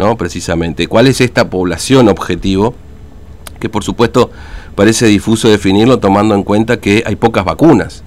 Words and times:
¿no? 0.00 0.16
Precisamente. 0.16 0.88
¿Cuál 0.88 1.06
es 1.06 1.20
esta 1.20 1.48
población 1.48 2.08
objetivo? 2.08 2.74
Que 3.60 3.68
por 3.68 3.84
supuesto 3.84 4.30
parece 4.74 5.06
difuso 5.06 5.48
definirlo 5.48 5.98
tomando 5.98 6.34
en 6.34 6.42
cuenta 6.42 6.80
que 6.80 7.04
hay 7.06 7.14
pocas 7.14 7.44
vacunas. 7.44 8.02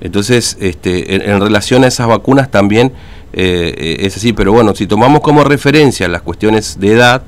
Entonces, 0.00 0.56
este, 0.60 1.14
en, 1.14 1.40
relación 1.40 1.84
a 1.84 1.86
esas 1.88 2.06
vacunas 2.06 2.50
también 2.50 2.92
eh, 3.32 3.96
es 4.00 4.16
así, 4.16 4.32
pero 4.32 4.52
bueno, 4.52 4.74
si 4.74 4.86
tomamos 4.86 5.20
como 5.20 5.42
referencia 5.42 6.06
las 6.08 6.22
cuestiones 6.22 6.78
de 6.78 6.92
edad, 6.92 7.22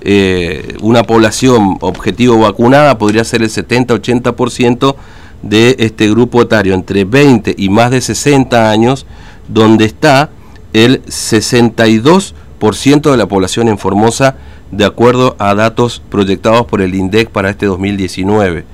eh, 0.00 0.76
una 0.80 1.02
población 1.02 1.76
objetivo 1.80 2.38
vacunada 2.38 2.96
podría 2.96 3.24
ser 3.24 3.42
el 3.42 3.50
70-80% 3.50 4.96
de 5.42 5.76
este 5.78 6.08
grupo 6.08 6.40
etario 6.42 6.74
entre 6.74 7.04
20 7.04 7.54
y 7.58 7.68
más 7.68 7.90
de 7.90 8.00
60 8.00 8.70
años, 8.70 9.04
donde 9.48 9.84
está 9.84 10.30
el 10.72 11.04
62% 11.04 12.32
de 12.62 13.16
la 13.16 13.26
población 13.26 13.66
en 13.66 13.76
Formosa, 13.76 14.36
de 14.70 14.84
acuerdo 14.84 15.34
a 15.40 15.54
datos 15.54 16.00
proyectados 16.08 16.64
por 16.66 16.80
el 16.80 16.94
INDEC 16.94 17.28
para 17.28 17.50
este 17.50 17.66
2019, 17.66 18.64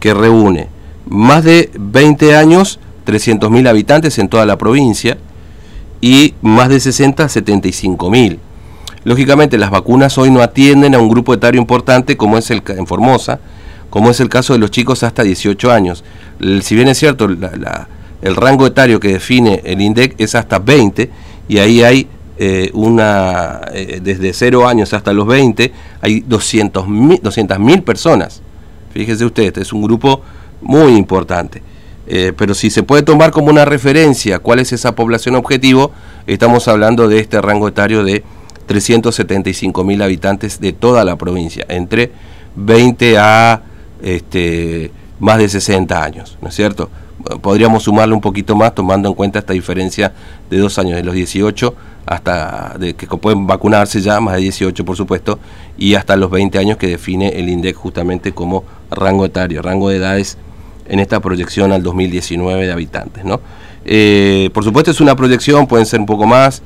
que 0.00 0.12
reúne 0.12 0.68
más 1.08 1.42
de 1.42 1.70
20 1.78 2.36
años, 2.36 2.78
300.000 3.06 3.68
habitantes 3.68 4.18
en 4.18 4.28
toda 4.28 4.44
la 4.44 4.58
provincia, 4.58 5.16
y 6.02 6.34
más 6.42 6.68
de 6.68 6.78
60, 6.78 7.24
75.000. 7.24 8.38
Lógicamente 9.04 9.56
las 9.56 9.70
vacunas 9.70 10.18
hoy 10.18 10.30
no 10.30 10.42
atienden 10.42 10.94
a 10.94 10.98
un 10.98 11.08
grupo 11.08 11.32
etario 11.32 11.60
importante 11.60 12.18
como 12.18 12.36
es 12.36 12.50
el 12.50 12.62
en 12.68 12.86
Formosa, 12.86 13.40
como 13.88 14.10
es 14.10 14.20
el 14.20 14.28
caso 14.28 14.52
de 14.52 14.58
los 14.58 14.70
chicos 14.70 15.02
hasta 15.02 15.22
18 15.22 15.72
años. 15.72 16.04
si 16.60 16.74
bien 16.74 16.88
es 16.88 16.98
cierto, 16.98 17.26
el 17.26 18.36
rango 18.36 18.66
etario 18.66 19.00
que 19.00 19.14
define 19.14 19.62
el 19.64 19.80
INDEC 19.80 20.16
es 20.18 20.34
hasta 20.34 20.58
20 20.58 21.10
y 21.48 21.58
ahí 21.58 21.82
hay 21.82 22.08
eh, 22.38 22.70
una, 22.72 23.60
eh, 23.72 24.00
desde 24.02 24.32
0 24.32 24.66
años 24.66 24.92
hasta 24.94 25.12
los 25.12 25.26
20, 25.26 25.72
hay 26.00 26.20
200.000 26.22 27.20
200 27.20 27.80
personas. 27.82 28.42
Fíjese 28.92 29.24
usted, 29.24 29.56
es 29.58 29.72
un 29.72 29.82
grupo 29.82 30.22
muy 30.60 30.96
importante. 30.96 31.62
Eh, 32.06 32.32
pero 32.36 32.54
si 32.54 32.70
se 32.70 32.82
puede 32.82 33.02
tomar 33.02 33.30
como 33.30 33.48
una 33.48 33.64
referencia 33.64 34.38
cuál 34.40 34.58
es 34.58 34.72
esa 34.72 34.94
población 34.94 35.36
objetivo, 35.36 35.92
estamos 36.26 36.66
hablando 36.68 37.08
de 37.08 37.20
este 37.20 37.40
rango 37.40 37.68
etario 37.68 38.02
de 38.02 38.24
375 38.66 39.84
mil 39.84 40.02
habitantes 40.02 40.60
de 40.60 40.72
toda 40.72 41.04
la 41.04 41.16
provincia, 41.16 41.64
entre 41.68 42.10
20 42.56 43.18
a 43.18 43.62
este, 44.02 44.90
más 45.20 45.38
de 45.38 45.48
60 45.48 46.02
años, 46.02 46.38
¿no 46.40 46.48
es 46.48 46.54
cierto? 46.54 46.90
Podríamos 47.40 47.84
sumarle 47.84 48.14
un 48.14 48.20
poquito 48.20 48.56
más 48.56 48.74
tomando 48.74 49.08
en 49.08 49.14
cuenta 49.14 49.38
esta 49.38 49.52
diferencia 49.52 50.12
de 50.50 50.58
dos 50.58 50.78
años, 50.78 50.96
de 50.96 51.04
los 51.04 51.14
18 51.14 51.74
hasta 52.06 52.76
que 52.96 53.06
pueden 53.06 53.46
vacunarse 53.46 54.00
ya, 54.00 54.20
más 54.20 54.34
de 54.34 54.42
18 54.42 54.84
por 54.84 54.96
supuesto, 54.96 55.38
y 55.78 55.94
hasta 55.94 56.16
los 56.16 56.30
20 56.30 56.58
años 56.58 56.76
que 56.76 56.88
define 56.88 57.38
el 57.38 57.48
INDEC 57.48 57.76
justamente 57.76 58.32
como 58.32 58.64
rango 58.90 59.24
etario, 59.24 59.62
rango 59.62 59.88
de 59.88 59.96
edades 59.96 60.38
en 60.88 61.00
esta 61.00 61.20
proyección 61.20 61.72
al 61.72 61.82
2019 61.82 62.66
de 62.66 62.72
habitantes. 62.72 63.24
¿no? 63.24 63.40
Eh, 63.84 64.50
por 64.52 64.64
supuesto 64.64 64.90
es 64.90 65.00
una 65.00 65.16
proyección, 65.16 65.66
pueden 65.66 65.86
ser 65.86 66.00
un 66.00 66.06
poco 66.06 66.26
más, 66.26 66.62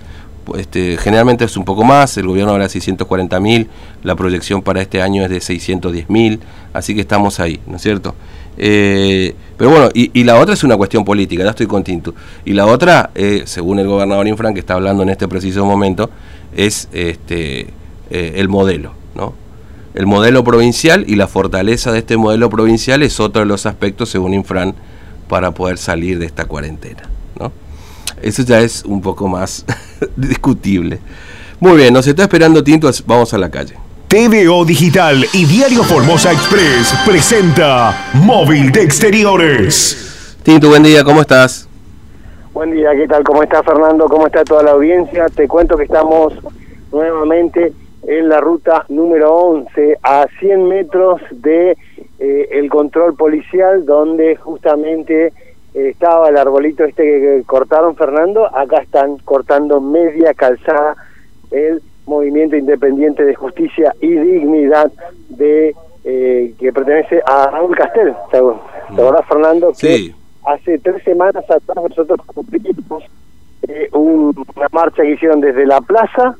este, 0.56 0.96
generalmente 0.96 1.44
es 1.44 1.56
un 1.56 1.64
poco 1.64 1.84
más, 1.84 2.16
el 2.16 2.26
gobierno 2.26 2.52
habla 2.52 2.64
de 2.64 2.70
640 2.70 3.40
mil, 3.40 3.68
la 4.02 4.14
proyección 4.14 4.62
para 4.62 4.80
este 4.80 5.02
año 5.02 5.22
es 5.22 5.30
de 5.30 5.40
610 5.40 6.08
mil, 6.08 6.40
así 6.72 6.94
que 6.94 7.00
estamos 7.00 7.40
ahí, 7.40 7.60
¿no 7.66 7.76
es 7.76 7.82
cierto? 7.82 8.14
Eh, 8.58 9.34
pero 9.56 9.70
bueno, 9.70 9.88
y, 9.94 10.24
la 10.24 10.38
otra 10.38 10.54
es 10.54 10.64
una 10.64 10.76
cuestión 10.76 11.04
política, 11.04 11.42
ya 11.42 11.50
estoy 11.50 11.66
contento. 11.66 12.14
Y 12.44 12.52
la 12.52 12.66
otra, 12.66 13.10
eh, 13.14 13.42
según 13.46 13.78
el 13.78 13.86
gobernador 13.86 14.26
Infran, 14.26 14.52
que 14.52 14.60
está 14.60 14.74
hablando 14.74 15.02
en 15.02 15.08
este 15.08 15.28
preciso 15.28 15.64
momento, 15.64 16.10
es 16.54 16.88
este, 16.92 17.68
eh, 18.10 18.32
el 18.36 18.48
modelo, 18.48 18.92
¿no? 19.14 19.34
El 19.94 20.06
modelo 20.06 20.44
provincial 20.44 21.04
y 21.08 21.16
la 21.16 21.26
fortaleza 21.26 21.90
de 21.90 22.00
este 22.00 22.18
modelo 22.18 22.50
provincial 22.50 23.02
es 23.02 23.18
otro 23.18 23.40
de 23.40 23.46
los 23.46 23.64
aspectos, 23.64 24.10
según 24.10 24.34
Infran, 24.34 24.74
para 25.26 25.52
poder 25.52 25.78
salir 25.78 26.18
de 26.18 26.26
esta 26.26 26.44
cuarentena, 26.44 27.04
¿no? 27.40 27.50
Eso 28.20 28.42
ya 28.42 28.60
es 28.60 28.84
un 28.84 29.00
poco 29.00 29.26
más 29.26 29.64
discutible. 30.16 30.98
Muy 31.60 31.78
bien, 31.78 31.94
nos 31.94 32.06
está 32.06 32.24
esperando 32.24 32.62
Tinto, 32.62 32.90
vamos 33.06 33.32
a 33.32 33.38
la 33.38 33.50
calle. 33.50 33.85
TVO 34.08 34.64
Digital 34.64 35.24
y 35.32 35.46
Diario 35.46 35.82
Formosa 35.82 36.30
Express 36.30 36.94
presenta 37.04 37.92
Móvil 38.14 38.70
de 38.70 38.82
Exteriores. 38.82 40.38
Tinto, 40.44 40.68
buen 40.68 40.84
día, 40.84 41.02
¿cómo 41.02 41.22
estás? 41.22 41.68
Buen 42.52 42.70
día, 42.70 42.92
¿qué 42.94 43.08
tal? 43.08 43.24
¿Cómo 43.24 43.42
está 43.42 43.64
Fernando? 43.64 44.06
¿Cómo 44.06 44.28
está 44.28 44.44
toda 44.44 44.62
la 44.62 44.70
audiencia? 44.70 45.26
Te 45.26 45.48
cuento 45.48 45.76
que 45.76 45.82
estamos 45.82 46.34
nuevamente 46.92 47.72
en 48.06 48.28
la 48.28 48.40
ruta 48.40 48.84
número 48.88 49.34
11 49.34 49.98
a 50.04 50.26
100 50.38 50.68
metros 50.68 51.20
de 51.32 51.76
eh, 52.20 52.48
el 52.52 52.68
control 52.68 53.16
policial 53.16 53.84
donde 53.84 54.36
justamente 54.36 55.32
estaba 55.74 56.28
el 56.28 56.36
arbolito 56.36 56.84
este 56.84 57.02
que 57.02 57.42
cortaron, 57.44 57.96
Fernando, 57.96 58.46
acá 58.56 58.78
están 58.82 59.18
cortando 59.18 59.80
media 59.80 60.32
calzada 60.32 60.94
el 61.50 61.82
movimiento 62.06 62.56
independiente 62.56 63.24
de 63.24 63.34
justicia 63.34 63.94
y 64.00 64.08
dignidad 64.08 64.90
de 65.28 65.74
eh, 66.04 66.54
que 66.58 66.72
pertenece 66.72 67.20
a 67.26 67.50
Raúl 67.50 67.76
Castel, 67.76 68.14
¿te 68.30 68.38
acordás, 68.38 69.26
Fernando? 69.26 69.74
Sí. 69.74 70.14
hace 70.44 70.78
tres 70.78 71.02
semanas 71.02 71.44
atrás 71.50 71.76
nosotros 71.76 72.20
cumplimos 72.26 73.02
eh, 73.66 73.88
una 73.92 74.68
marcha 74.70 75.02
que 75.02 75.12
hicieron 75.12 75.40
desde 75.40 75.66
la 75.66 75.80
plaza 75.80 76.36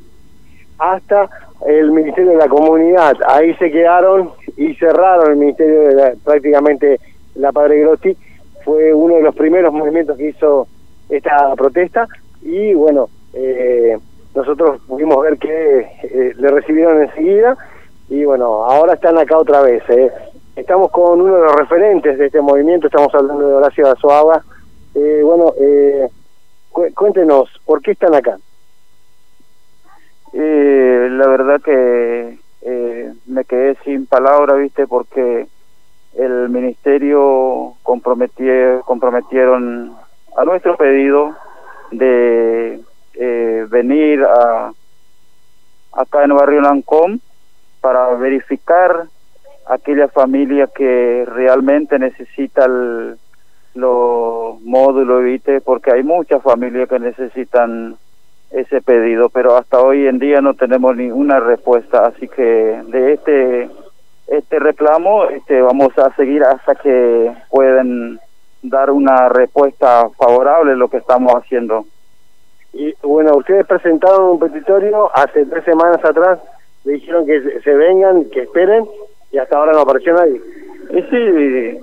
hasta 0.78 1.28
el 1.66 1.91
Ministerio 1.91 2.33
de 2.33 2.37
la 2.37 2.48
Comunidad. 2.48 3.16
Ahí 3.27 3.54
se 3.54 3.71
quedaron 3.71 4.31
y 4.56 4.75
cerraron 4.75 5.33
el 5.33 5.37
Ministerio 5.37 5.81
de 5.88 5.94
la, 5.94 6.12
prácticamente 6.25 7.00
la 7.34 7.50
Padre 7.50 7.81
Grotti 7.81 8.16
fue 8.65 8.93
uno 8.93 9.16
de 9.16 9.22
los 9.22 9.34
primeros 9.34 9.72
movimientos 9.72 10.16
que 10.16 10.28
hizo 10.28 10.69
esta 11.09 11.54
protesta 11.56 12.06
y 12.43 12.75
bueno, 12.75 13.09
eh, 13.33 13.98
nosotros 14.37 14.81
pudimos 14.87 15.21
ver 15.23 15.39
que 15.39 15.79
eh, 16.03 16.35
le 16.37 16.51
recibieron 16.51 17.03
enseguida 17.03 17.57
y 18.11 18.23
bueno, 18.25 18.65
ahora 18.65 18.93
están 18.93 19.17
acá 19.19 19.39
otra 19.39 19.63
vez. 19.63 19.83
Eh. 19.89 20.13
Estamos 20.55 20.91
con 20.91 21.23
uno 21.23 21.37
de 21.37 21.41
los 21.41 21.57
referentes 21.57 22.19
de 22.19 22.27
este 22.27 22.43
movimiento, 22.43 22.87
estamos 22.87 23.15
hablando 23.15 23.49
de 23.49 23.55
Horacio 23.55 23.91
Azuaba. 23.91 24.45
Eh, 24.95 25.23
bueno, 25.25 25.55
eh, 25.59 26.11
cuéntenos, 26.95 27.49
¿por 27.65 27.81
qué 27.81 27.93
están 27.93 28.15
acá? 28.15 28.37
la 30.33 31.29
verdad 31.29 31.63
que 31.63 32.39
me 33.25 33.45
quedé 33.47 33.75
sin 33.85 34.07
palabras, 34.07 34.59
¿viste? 34.59 34.87
Porque 34.87 35.47
el 36.13 36.51
ministerio 36.51 37.73
comprometieron 37.83 39.97
a 40.37 40.45
nuestro 40.45 40.77
pedido 40.77 41.35
de 41.91 42.83
eh, 43.19 43.66
venir 43.69 44.22
a 44.25 44.72
acá 45.93 46.25
en 46.25 46.37
barrio 46.37 46.60
Lancom 46.60 47.19
para 47.81 48.15
verificar 48.15 49.06
aquella 49.66 50.09
familia 50.09 50.69
que 50.69 51.25
realmente 51.27 51.99
necesita 51.99 52.69
los 53.75 54.60
módulos 54.62 55.25
¿viste? 55.25 55.60
porque 55.60 55.93
hay 55.93 56.03
muchas 56.03 56.43
familias 56.43 56.88
que 56.88 56.99
necesitan 56.99 57.97
ese 58.50 58.81
pedido, 58.81 59.28
pero 59.28 59.56
hasta 59.56 59.81
hoy 59.81 60.06
en 60.06 60.19
día 60.19 60.41
no 60.41 60.54
tenemos 60.54 60.97
ninguna 60.97 61.41
respuesta, 61.41 62.06
así 62.06 62.28
que 62.28 62.43
de 62.43 63.12
este 63.12 63.71
este 64.28 64.59
reclamo 64.59 65.25
este 65.27 65.60
vamos 65.62 65.97
a 65.98 66.15
seguir 66.16 66.43
hasta 66.43 66.75
que 66.77 67.33
puedan 67.50 68.21
dar 68.62 68.91
una 68.91 69.28
respuesta 69.28 70.09
favorable 70.16 70.72
a 70.72 70.77
lo 70.77 70.88
que 70.88 70.98
estamos 70.98 71.33
haciendo. 71.34 71.87
Y 72.77 72.95
bueno, 73.03 73.37
ustedes 73.37 73.67
presentaron 73.67 74.31
un 74.31 74.39
petitorio 74.39 75.11
hace 75.15 75.47
tres 75.47 75.65
semanas 75.65 76.05
atrás, 76.05 76.39
le 76.85 76.93
dijeron 76.93 77.25
que 77.25 77.61
se 77.61 77.75
vengan, 77.75 78.27
que 78.27 78.43
esperen, 78.43 78.87
y 79.33 79.39
hasta 79.39 79.57
ahora 79.57 79.73
no 79.73 79.81
apareció 79.81 80.13
nadie. 80.13 80.41
Y 80.91 81.03
sí, 81.03 81.81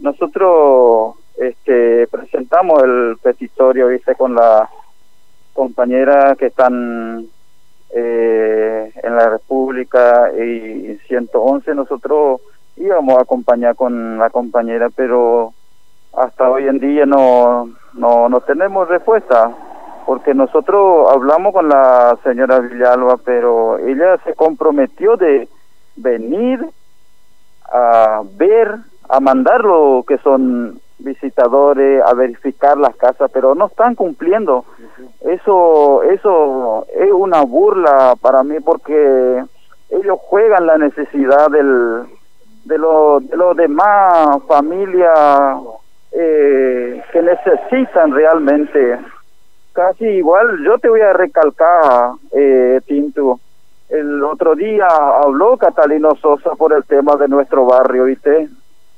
nosotros 0.00 1.14
este, 1.38 2.06
presentamos 2.08 2.82
el 2.82 3.16
petitorio, 3.22 3.88
viste, 3.88 4.14
con 4.14 4.34
la 4.34 4.68
compañera 5.54 6.36
que 6.38 6.46
están 6.46 7.26
eh, 7.90 8.92
en 9.02 9.16
la 9.16 9.30
República 9.30 10.30
y 10.36 10.98
111 11.06 11.74
nosotros 11.76 12.40
íbamos 12.76 13.16
a 13.16 13.22
acompañar 13.22 13.76
con 13.76 14.18
la 14.18 14.30
compañera, 14.30 14.90
pero 14.90 15.54
hasta 16.12 16.50
hoy 16.50 16.66
en 16.66 16.80
día 16.80 17.06
no, 17.06 17.70
no, 17.94 18.28
no 18.28 18.40
tenemos 18.40 18.88
respuesta, 18.88 19.54
porque 20.06 20.34
nosotros 20.34 21.08
hablamos 21.10 21.52
con 21.52 21.68
la 21.68 22.16
señora 22.22 22.60
Villalba, 22.60 23.16
pero 23.24 23.78
ella 23.78 24.18
se 24.24 24.34
comprometió 24.34 25.16
de 25.16 25.48
venir 25.96 26.64
a 27.72 28.22
ver, 28.36 28.76
a 29.08 29.20
mandar 29.20 29.62
lo 29.62 30.04
que 30.06 30.18
son 30.18 30.80
visitadores 30.98 32.02
a 32.04 32.14
verificar 32.14 32.78
las 32.78 32.96
casas, 32.96 33.30
pero 33.32 33.54
no 33.54 33.66
están 33.66 33.94
cumpliendo. 33.94 34.64
Eso, 35.20 36.02
eso 36.04 36.86
es 36.94 37.12
una 37.12 37.42
burla 37.42 38.14
para 38.20 38.42
mí 38.42 38.60
porque 38.60 39.44
ellos 39.90 40.18
juegan 40.22 40.66
la 40.66 40.78
necesidad 40.78 41.48
del, 41.50 42.04
de, 42.64 42.78
los 42.78 43.28
de 43.28 43.36
los 43.36 43.56
demás 43.56 44.42
familias 44.48 45.58
eh, 46.12 47.02
que 47.12 47.22
necesitan 47.22 48.12
realmente. 48.12 48.98
Casi 49.74 50.04
igual, 50.04 50.62
yo 50.64 50.78
te 50.78 50.88
voy 50.88 51.00
a 51.00 51.12
recalcar, 51.12 52.12
eh, 52.30 52.80
Tinto, 52.86 53.40
el 53.88 54.22
otro 54.22 54.54
día 54.54 54.86
habló 54.86 55.56
Catalino 55.56 56.14
Sosa 56.14 56.52
por 56.54 56.72
el 56.72 56.84
tema 56.84 57.16
de 57.16 57.26
nuestro 57.26 57.66
barrio, 57.66 58.04
¿viste? 58.04 58.48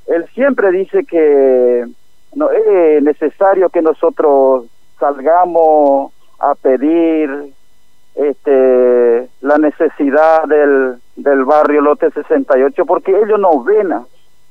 Él 0.07 0.27
siempre 0.35 0.71
dice 0.73 1.07
que 1.07 1.87
no 2.35 2.51
es 2.51 3.03
necesario 3.03 3.71
que 3.71 3.81
nosotros 3.81 4.67
salgamos 5.01 6.13
a 6.41 6.55
pedir 6.55 7.55
este 8.15 9.31
la 9.41 9.57
necesidad 9.57 10.45
del, 10.45 10.97
del 11.17 11.45
barrio 11.47 11.81
Lote 11.81 12.11
68 12.11 12.85
porque 12.85 13.13
ellos 13.13 13.41
no 13.41 13.63
ven 13.65 13.95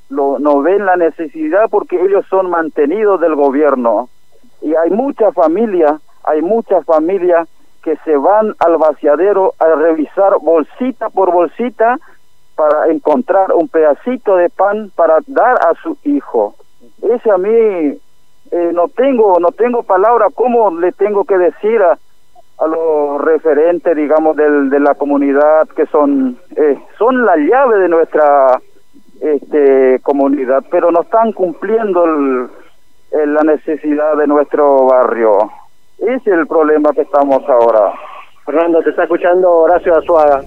lo, 0.08 0.40
no 0.40 0.60
ven 0.60 0.86
la 0.86 0.96
necesidad 0.96 1.70
porque 1.70 2.00
ellos 2.00 2.26
son 2.28 2.50
mantenidos 2.50 3.20
del 3.20 3.36
gobierno. 3.36 4.08
Y 4.60 4.74
hay 4.74 4.90
muchas 4.90 5.32
familias 5.32 6.00
hay 6.26 6.42
muchas 6.42 6.84
familias 6.84 7.48
que 7.82 7.96
se 8.04 8.16
van 8.16 8.52
al 8.58 8.78
vaciadero 8.78 9.54
a 9.60 9.66
revisar 9.76 10.38
bolsita 10.40 11.08
por 11.08 11.32
bolsita 11.32 11.98
para 12.56 12.88
encontrar 12.88 13.52
un 13.52 13.68
pedacito 13.68 14.36
de 14.36 14.50
pan 14.50 14.90
para 14.96 15.18
dar 15.28 15.54
a 15.64 15.74
su 15.82 15.96
hijo. 16.02 16.56
Ese 17.00 17.30
a 17.30 17.38
mí 17.38 17.48
eh, 17.50 18.70
no 18.74 18.88
tengo 18.88 19.38
no 19.38 19.52
tengo 19.52 19.84
palabra. 19.84 20.26
Cómo 20.34 20.76
le 20.76 20.90
tengo 20.92 21.24
que 21.24 21.38
decir 21.38 21.80
a, 21.82 21.96
los 22.66 23.20
referentes 23.20 23.94
digamos 23.94 24.34
del, 24.36 24.70
de 24.70 24.80
la 24.80 24.94
comunidad 24.94 25.68
que 25.68 25.86
son 25.86 26.38
eh, 26.56 26.78
son 26.98 27.24
la 27.24 27.36
llave 27.36 27.78
de 27.78 27.88
nuestra 27.88 28.60
este 29.20 30.00
comunidad 30.02 30.64
pero 30.70 30.90
no 30.90 31.02
están 31.02 31.32
cumpliendo 31.32 32.04
el, 32.04 32.48
la 33.34 33.42
necesidad 33.42 34.16
de 34.16 34.26
nuestro 34.26 34.86
barrio 34.86 35.50
ese 35.98 36.30
es 36.30 36.38
el 36.38 36.46
problema 36.46 36.90
que 36.92 37.02
estamos 37.02 37.42
ahora 37.48 37.92
Fernando 38.44 38.82
te 38.82 38.90
está 38.90 39.04
escuchando 39.04 39.50
Horacio 39.50 39.96
Azuaga 39.96 40.42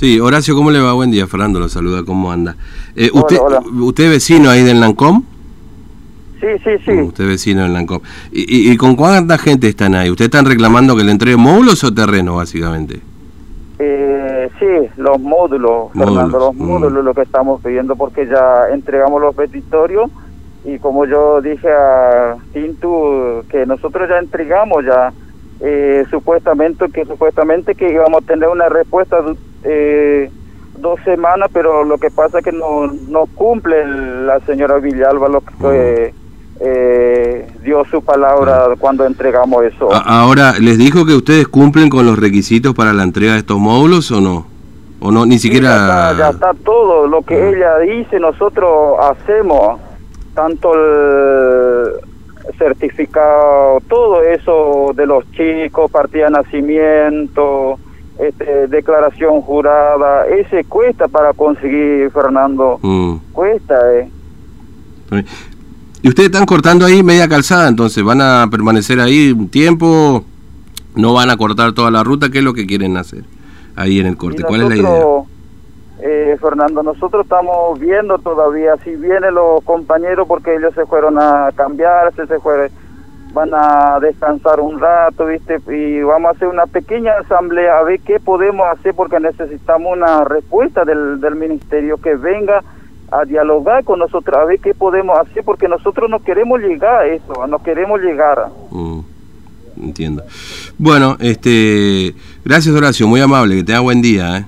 Sí, 0.00 0.18
Horacio, 0.18 0.54
¿cómo 0.54 0.70
le 0.70 0.80
va? 0.80 0.94
Buen 0.94 1.10
día, 1.10 1.26
Fernando, 1.26 1.60
lo 1.60 1.68
saluda, 1.68 2.04
¿cómo 2.04 2.32
anda? 2.32 2.56
Eh, 2.96 3.10
Hola, 3.12 3.20
usted, 3.20 3.38
hola. 3.38 3.60
¿Usted 3.82 4.04
es 4.04 4.10
vecino 4.10 4.48
ahí 4.48 4.62
del 4.62 4.80
Lancom? 4.80 5.24
sí 6.40 6.46
sí 6.64 6.70
sí 6.86 6.92
Usted 6.92 7.24
es 7.24 7.30
vecino 7.30 7.64
del 7.64 7.74
Lancom. 7.74 8.00
¿Y, 8.32 8.70
y, 8.70 8.72
y 8.72 8.76
con 8.78 8.96
cuánta 8.96 9.36
gente 9.36 9.68
están 9.68 9.94
ahí? 9.94 10.08
¿Ustedes 10.08 10.28
están 10.28 10.46
reclamando 10.46 10.96
que 10.96 11.04
le 11.04 11.12
entregue 11.12 11.36
módulos 11.36 11.84
o 11.84 11.92
terreno, 11.92 12.36
básicamente? 12.36 13.00
Eh, 13.78 14.48
sí, 14.58 14.90
los 14.96 15.20
módulos, 15.20 15.92
Fernando, 15.92 16.14
Módulos, 16.22 16.42
los 16.42 16.54
mm. 16.54 16.66
módulos 16.66 17.04
lo 17.04 17.14
que 17.14 17.22
estamos 17.22 17.60
pidiendo 17.62 17.94
porque 17.96 18.26
ya 18.26 18.68
entregamos 18.72 19.20
los 19.20 19.34
petitorios 19.34 20.10
y 20.64 20.78
como 20.78 21.06
yo 21.06 21.40
dije 21.40 21.68
a 21.70 22.36
Tintu 22.52 23.44
que 23.48 23.64
nosotros 23.66 24.08
ya 24.08 24.18
entregamos 24.18 24.84
ya 24.84 25.12
eh, 25.60 26.04
supuestamente 26.10 26.86
que 26.90 27.04
supuestamente 27.04 27.74
que 27.74 27.92
íbamos 27.92 28.22
a 28.22 28.26
tener 28.26 28.48
una 28.48 28.68
respuesta 28.68 29.18
eh, 29.64 30.30
dos 30.78 31.00
semanas, 31.04 31.50
pero 31.52 31.84
lo 31.84 31.98
que 31.98 32.10
pasa 32.10 32.38
es 32.38 32.44
que 32.44 32.52
no, 32.52 32.86
no 32.86 33.26
cumple 33.34 33.84
la 34.24 34.40
señora 34.40 34.78
Villalba 34.78 35.28
lo 35.28 35.42
que 35.42 36.14
eh, 36.60 37.52
dio 37.62 37.84
su 37.86 38.02
palabra 38.02 38.68
cuando 38.78 39.06
entregamos 39.06 39.64
eso. 39.64 39.88
Ahora, 39.92 40.54
¿les 40.58 40.78
dijo 40.78 41.06
que 41.06 41.14
ustedes 41.14 41.48
cumplen 41.48 41.88
con 41.88 42.06
los 42.06 42.18
requisitos 42.18 42.74
para 42.74 42.92
la 42.92 43.02
entrega 43.02 43.32
de 43.32 43.38
estos 43.38 43.58
módulos 43.58 44.10
o 44.10 44.20
no? 44.20 44.46
¿O 45.00 45.10
no? 45.10 45.24
Ni 45.24 45.38
siquiera... 45.38 45.68
ya, 45.68 46.10
está, 46.10 46.18
ya 46.18 46.30
está 46.30 46.54
todo 46.64 47.06
lo 47.06 47.22
que 47.22 47.50
ella 47.50 47.78
dice, 47.78 48.20
nosotros 48.20 48.96
hacemos, 49.00 49.80
tanto 50.40 50.72
el 50.74 51.92
certificado, 52.56 53.80
todo 53.88 54.22
eso 54.22 54.92
de 54.94 55.06
los 55.06 55.30
chicos, 55.32 55.90
partida 55.90 56.26
de 56.26 56.30
nacimiento, 56.30 57.78
este, 58.18 58.66
declaración 58.68 59.42
jurada, 59.42 60.26
ese 60.26 60.64
cuesta 60.64 61.08
para 61.08 61.34
conseguir, 61.34 62.10
Fernando, 62.10 62.78
Mm. 62.82 63.16
cuesta, 63.32 63.74
eh. 63.94 64.08
¿Y 66.02 66.08
ustedes 66.08 66.30
están 66.30 66.46
cortando 66.46 66.86
ahí 66.86 67.02
media 67.02 67.28
calzada? 67.28 67.68
Entonces, 67.68 68.02
¿van 68.02 68.22
a 68.22 68.46
permanecer 68.50 68.98
ahí 69.00 69.32
un 69.32 69.48
tiempo? 69.48 70.24
¿No 70.94 71.12
van 71.12 71.28
a 71.28 71.36
cortar 71.36 71.72
toda 71.72 71.90
la 71.90 72.02
ruta? 72.02 72.30
¿Qué 72.30 72.38
es 72.38 72.44
lo 72.44 72.54
que 72.54 72.66
quieren 72.66 72.96
hacer 72.96 73.24
ahí 73.76 74.00
en 74.00 74.06
el 74.06 74.16
corte? 74.16 74.42
¿Cuál 74.42 74.62
es 74.62 74.68
la 74.70 74.76
idea? 74.76 75.04
Eh, 76.02 76.36
Fernando, 76.40 76.82
nosotros 76.82 77.24
estamos 77.24 77.78
viendo 77.78 78.18
todavía 78.18 78.76
si 78.84 78.96
vienen 78.96 79.34
los 79.34 79.62
compañeros 79.64 80.26
porque 80.26 80.56
ellos 80.56 80.74
se 80.74 80.86
fueron 80.86 81.18
a 81.18 81.50
cambiarse, 81.54 82.26
se 82.26 82.38
fueron, 82.38 82.70
van 83.32 83.50
a 83.52 83.98
descansar 84.00 84.60
un 84.60 84.80
rato, 84.80 85.26
¿viste? 85.26 85.60
Y 85.68 86.02
vamos 86.02 86.28
a 86.28 86.32
hacer 86.32 86.48
una 86.48 86.66
pequeña 86.66 87.12
asamblea 87.20 87.78
a 87.78 87.82
ver 87.82 88.00
qué 88.00 88.18
podemos 88.18 88.66
hacer 88.68 88.94
porque 88.94 89.20
necesitamos 89.20 89.92
una 89.96 90.24
respuesta 90.24 90.84
del, 90.84 91.20
del 91.20 91.36
ministerio 91.36 91.98
que 91.98 92.14
venga 92.14 92.62
a 93.10 93.24
dialogar 93.24 93.84
con 93.84 93.98
nosotros, 93.98 94.36
a 94.36 94.44
ver 94.44 94.60
qué 94.60 94.72
podemos 94.72 95.18
hacer 95.18 95.44
porque 95.44 95.68
nosotros 95.68 96.08
no 96.08 96.20
queremos 96.20 96.60
llegar 96.60 97.02
a 97.02 97.06
eso, 97.06 97.46
no 97.46 97.62
queremos 97.62 98.00
llegar. 98.00 98.46
Mm, 98.70 99.00
entiendo. 99.82 100.22
Bueno, 100.78 101.16
este, 101.20 102.14
gracias 102.44 102.74
Horacio, 102.74 103.06
muy 103.06 103.20
amable, 103.20 103.56
que 103.56 103.64
tenga 103.64 103.80
buen 103.80 104.00
día. 104.00 104.38
¿eh? 104.38 104.44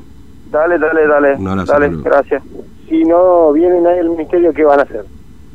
Dale, 0.52 0.78
dale, 0.78 1.06
dale. 1.08 1.36
Un 1.38 1.48
abrazo, 1.48 1.72
dale, 1.72 1.88
gracias. 2.04 2.42
si 2.88 3.02
no 3.04 3.52
viene 3.52 3.80
nadie 3.80 3.96
del 3.98 4.10
ministerio 4.10 4.52
¿qué 4.52 4.64
van 4.64 4.80
a 4.80 4.82
hacer? 4.82 5.04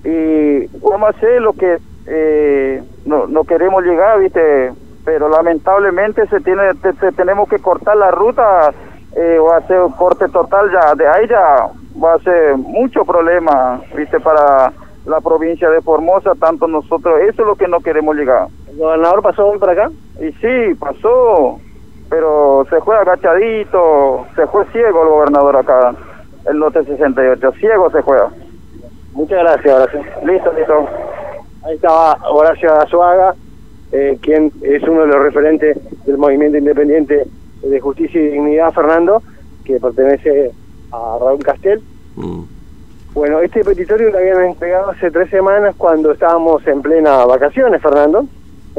y 0.04 0.66
vamos 0.80 1.08
a 1.08 1.18
hacer 1.18 1.42
lo 1.42 1.54
que 1.54 1.78
eh, 2.08 2.82
no, 3.06 3.28
no 3.28 3.44
queremos 3.44 3.84
llegar, 3.84 4.20
¿viste? 4.20 4.74
Pero 5.06 5.30
lamentablemente 5.30 6.26
se 6.28 6.40
tiene 6.42 6.64
te- 6.82 6.94
te- 6.94 7.12
tenemos 7.12 7.48
que 7.50 7.60
cortar 7.60 7.96
la 7.98 8.12
ruta 8.12 8.74
eh, 9.16 9.38
o 9.40 9.52
hacer 9.54 9.82
un 9.82 9.92
corte 9.94 10.28
total 10.30 10.70
ya. 10.72 10.96
De 10.96 11.08
ahí 11.08 11.28
ya 11.28 11.68
va 12.04 12.14
a 12.14 12.20
ser 12.20 12.58
mucho 12.58 13.04
problema, 13.06 13.82
¿viste? 13.96 14.20
Para 14.20 14.74
la 15.06 15.22
provincia 15.22 15.70
de 15.70 15.82
Formosa, 15.82 16.32
tanto 16.40 16.68
nosotros, 16.68 17.20
eso 17.22 17.42
es 17.42 17.48
lo 17.48 17.56
que 17.56 17.68
no 17.68 17.80
queremos 17.82 18.16
llegar. 18.16 18.48
¿El 18.68 18.78
gobernador 18.78 19.22
pasó 19.22 19.48
hoy 19.48 19.60
por 19.60 19.70
acá? 19.70 19.90
Y 20.20 20.32
sí, 20.34 20.76
pasó, 20.80 21.60
pero 22.10 22.66
se 22.70 22.80
fue 22.82 22.96
agachadito, 22.98 24.26
se 24.36 24.48
fue 24.48 24.66
ciego 24.72 25.04
el 25.04 25.10
gobernador 25.10 25.58
acá, 25.58 25.94
el 26.46 26.58
lote 26.58 26.84
68, 26.84 27.52
ciego 27.60 27.90
se 27.90 28.02
fue. 28.02 28.18
Muchas 29.14 29.40
gracias, 29.40 29.76
Horacio. 29.76 30.02
Listo, 30.26 30.54
listo. 30.54 30.88
Ahí 31.66 31.76
estaba 31.76 32.18
Horacio 32.30 32.74
Azuaga, 32.80 33.34
eh, 33.92 34.18
quien 34.22 34.52
es 34.62 34.84
uno 34.84 35.02
de 35.02 35.08
los 35.08 35.20
referentes 35.20 35.78
del 36.06 36.18
movimiento 36.18 36.58
independiente 36.58 37.26
de 37.62 37.80
justicia 37.80 38.22
y 38.22 38.30
dignidad, 38.30 38.72
Fernando, 38.72 39.22
que 39.66 39.80
pertenece 39.80 40.52
a 40.92 41.18
Raúl 41.20 41.44
Castel. 41.44 41.82
Mm. 42.16 42.44
Bueno, 43.14 43.40
este 43.40 43.64
petitorio 43.64 44.12
lo 44.12 44.20
habían 44.20 44.46
entregado 44.46 44.92
hace 44.92 45.10
tres 45.10 45.30
semanas 45.30 45.76
cuando 45.76 46.12
estábamos 46.12 46.66
en 46.68 46.82
plena 46.82 47.26
vacaciones, 47.26 47.82
Fernando, 47.82 48.28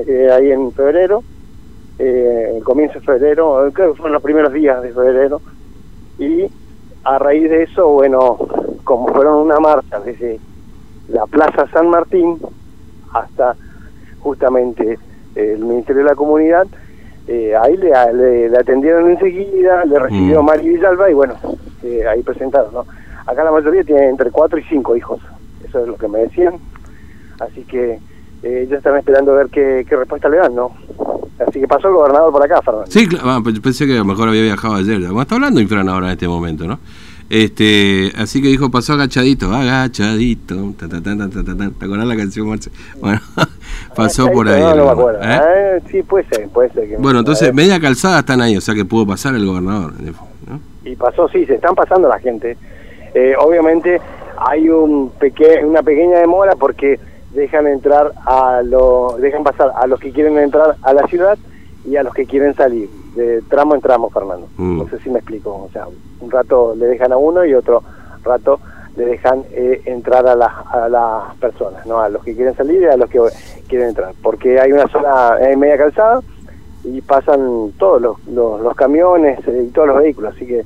eh, 0.06 0.28
ahí 0.32 0.52
en 0.52 0.70
febrero, 0.72 1.24
eh, 1.98 2.52
el 2.56 2.64
comienzo 2.64 2.94
de 2.98 3.04
febrero, 3.04 3.66
eh, 3.66 3.72
creo 3.72 3.92
que 3.92 3.96
fueron 3.98 4.14
los 4.14 4.22
primeros 4.22 4.52
días 4.52 4.80
de 4.82 4.92
febrero, 4.92 5.42
y 6.16 6.50
a 7.04 7.18
raíz 7.18 7.48
de 7.50 7.62
eso, 7.64 7.88
bueno, 7.88 8.36
como 8.84 9.08
fueron 9.08 9.36
una 9.36 9.58
marcha 9.58 10.00
desde 10.00 10.40
la 11.08 11.26
Plaza 11.26 11.66
San 11.72 11.88
Martín 11.88 12.38
hasta 13.14 13.56
justamente 14.18 14.98
el 15.34 15.58
Ministerio 15.64 16.02
de 16.02 16.08
la 16.10 16.16
Comunidad, 16.16 16.66
eh, 17.26 17.54
ahí 17.56 17.76
le, 17.76 17.90
le- 18.14 18.48
le 18.48 18.58
atendieron 18.58 19.10
enseguida, 19.10 19.84
le 19.84 19.98
recibió 19.98 20.42
Mm. 20.42 20.46
Mari 20.46 20.68
Villalba 20.68 21.10
y 21.10 21.14
bueno, 21.14 21.34
eh, 21.82 22.06
ahí 22.08 22.22
presentaron, 22.22 22.72
¿no? 22.74 22.86
Acá 23.26 23.44
la 23.44 23.52
mayoría 23.52 23.84
tiene 23.84 24.08
entre 24.08 24.30
cuatro 24.30 24.58
y 24.58 24.64
cinco 24.64 24.96
hijos, 24.96 25.20
eso 25.60 25.80
es 25.80 25.86
lo 25.86 25.96
que 25.96 26.08
me 26.08 26.20
decían, 26.20 26.58
así 27.40 27.64
que 27.66 27.92
eh, 28.42 28.62
ellos 28.62 28.78
están 28.78 28.96
esperando 28.96 29.32
a 29.32 29.36
ver 29.36 29.48
qué, 29.50 29.84
qué 29.88 29.96
respuesta 29.96 30.28
le 30.28 30.38
dan, 30.38 30.54
¿no? 30.54 30.74
Así 31.46 31.60
que 31.60 31.68
pasó 31.68 31.88
el 31.88 31.94
gobernador 31.94 32.32
por 32.32 32.44
acá, 32.44 32.60
Fernando. 32.62 32.90
Sí, 32.90 33.06
claro, 33.06 33.30
ah, 33.30 33.40
pe- 33.44 33.60
pensé 33.60 33.86
que 33.86 33.94
a 33.94 33.98
lo 33.98 34.04
mejor 34.04 34.28
había 34.28 34.42
viajado 34.42 34.74
ayer. 34.74 34.98
Bueno, 35.00 35.22
está 35.22 35.36
hablando 35.36 35.60
Infran 35.60 35.88
ahora 35.88 36.06
en 36.06 36.12
este 36.12 36.26
momento, 36.28 36.66
¿no? 36.66 36.78
Este, 37.30 38.10
así 38.16 38.40
que 38.40 38.48
dijo, 38.48 38.70
pasó 38.70 38.94
agachadito, 38.94 39.52
agachadito. 39.54 40.72
ta, 40.78 40.88
ta, 40.88 41.00
ta. 41.02 41.28
¿Te 41.28 41.84
acordás 41.84 42.06
la 42.06 42.16
canción, 42.16 42.48
Marce? 42.48 42.70
Bueno, 43.00 43.20
pasó 43.94 44.30
por 44.32 44.48
ahí. 44.48 44.60
No, 44.62 44.74
no 44.74 44.84
me 44.86 44.90
acuerdo. 44.90 45.20
¿eh? 45.22 45.26
Ah, 45.26 45.78
sí, 45.90 46.02
puede 46.02 46.24
ser, 46.28 46.48
puede 46.48 46.70
ser. 46.72 46.88
que- 46.88 46.96
Bueno, 46.96 47.18
entonces, 47.20 47.48
eh, 47.48 47.52
media 47.52 47.78
calzada 47.80 48.20
están 48.20 48.40
ahí, 48.40 48.56
o 48.56 48.60
sea 48.60 48.74
que 48.74 48.84
pudo 48.84 49.06
pasar 49.06 49.34
el 49.34 49.44
gobernador. 49.46 49.92
¿no? 50.00 50.60
y 50.84 50.96
pasó, 50.96 51.28
sí, 51.28 51.44
se 51.44 51.54
están 51.56 51.74
pasando 51.74 52.08
la 52.08 52.18
gente. 52.18 52.56
Eh, 53.14 53.34
obviamente 53.38 54.00
hay 54.38 54.68
un 54.70 55.10
peque 55.20 55.60
una 55.62 55.82
pequeña 55.82 56.18
demora 56.18 56.54
porque 56.58 56.98
dejan 57.32 57.66
entrar 57.66 58.12
a 58.26 58.62
los, 58.62 59.20
dejan 59.20 59.42
pasar 59.42 59.72
a 59.76 59.86
los 59.86 60.00
que 60.00 60.12
quieren 60.12 60.38
entrar 60.38 60.76
a 60.82 60.92
la 60.92 61.06
ciudad 61.06 61.38
y 61.84 61.96
a 61.96 62.02
los 62.02 62.14
que 62.14 62.26
quieren 62.26 62.54
salir, 62.54 62.88
de 63.14 63.42
tramo 63.48 63.74
en 63.74 63.80
tramo, 63.80 64.10
Fernando. 64.10 64.48
Mm. 64.56 64.78
No 64.78 64.88
sé 64.88 64.98
si 64.98 65.10
me 65.10 65.18
explico, 65.18 65.50
o 65.50 65.70
sea, 65.72 65.86
un 66.20 66.30
rato 66.30 66.74
le 66.76 66.86
dejan 66.86 67.12
a 67.12 67.16
uno 67.16 67.44
y 67.44 67.54
otro 67.54 67.82
rato 68.24 68.60
le 68.96 69.06
dejan 69.06 69.44
eh, 69.52 69.82
entrar 69.84 70.26
a 70.26 70.34
las, 70.34 70.52
a 70.70 70.88
las 70.88 71.34
personas, 71.36 71.86
¿no? 71.86 72.00
A 72.00 72.08
los 72.08 72.24
que 72.24 72.34
quieren 72.34 72.56
salir 72.56 72.82
y 72.82 72.86
a 72.86 72.96
los 72.96 73.08
que 73.08 73.20
quieren 73.68 73.90
entrar, 73.90 74.12
porque 74.22 74.58
hay 74.58 74.72
una 74.72 74.88
zona, 74.88 75.34
hay 75.34 75.56
media 75.56 75.78
calzada 75.78 76.20
y 76.84 77.00
pasan 77.00 77.72
todos 77.78 78.00
los, 78.00 78.26
los, 78.26 78.60
los 78.60 78.74
camiones 78.74 79.38
eh, 79.46 79.66
y 79.68 79.70
todos 79.70 79.88
los 79.88 79.98
vehículos, 79.98 80.34
así 80.34 80.46
que 80.46 80.64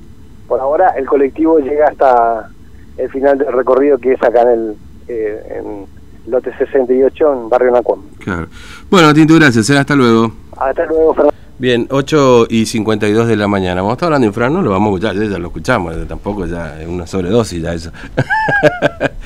por 0.48 0.60
ahora 0.60 0.90
el 0.96 1.06
colectivo 1.06 1.58
llega 1.58 1.88
hasta 1.88 2.48
el 2.96 3.10
final 3.10 3.38
del 3.38 3.52
recorrido 3.52 3.98
que 3.98 4.12
es 4.12 4.22
acá 4.22 4.42
en 4.42 4.48
el 4.48 4.76
eh, 5.08 5.58
en 5.58 5.86
lote 6.26 6.56
68 6.56 7.32
en 7.32 7.48
Barrio 7.48 7.72
Nacuam. 7.72 8.02
Claro. 8.18 8.48
Bueno, 8.90 9.12
Tinto, 9.14 9.34
gracias. 9.34 9.68
¿eh? 9.70 9.78
Hasta 9.78 9.94
luego. 9.94 10.32
Hasta 10.56 10.86
luego, 10.86 11.14
Fernando. 11.14 11.32
Bien, 11.58 11.86
8 11.90 12.46
y 12.50 12.66
52 12.66 13.28
de 13.28 13.36
la 13.36 13.46
mañana. 13.46 13.82
Vamos 13.82 13.92
a 13.92 13.94
estar 13.94 14.06
hablando 14.06 14.24
de 14.24 14.28
infrano, 14.30 14.62
lo 14.62 14.70
vamos 14.70 14.88
a 14.88 14.96
escuchar, 14.96 15.14
ya, 15.14 15.30
ya 15.30 15.38
lo 15.38 15.46
escuchamos, 15.46 16.08
tampoco 16.08 16.44
ya 16.44 16.80
es 16.80 16.88
una 16.88 17.06
sobredosis 17.06 17.62
ya 17.62 17.72
eso. 17.72 17.92